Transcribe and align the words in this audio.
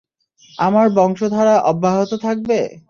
আমার 0.59 0.87
বংশধারা 0.97 1.55
অব্যাহত 1.71 2.11
থাকবে! 2.25 2.59